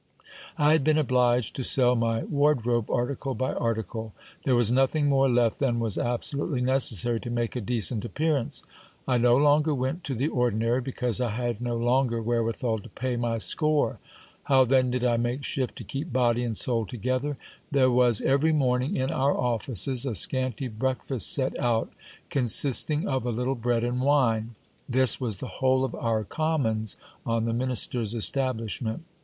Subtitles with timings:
[0.57, 4.13] I had been obliged to sell my ward robe article by article.
[4.45, 8.63] There was nothing more left than was absolutely neces sary to make a decent appearance.
[9.07, 13.15] I no longer went to the ordinary, because I had no longer wherewithal to pay
[13.15, 13.99] my score.
[14.45, 17.37] How then did I make shift to keep body and soid together?
[17.69, 21.91] There was every morning, in our offices, a scanty breakfast set out,
[22.31, 24.55] consisting of a little bread and wine;
[24.89, 29.03] this was the whole of our commons on the minister's establishment.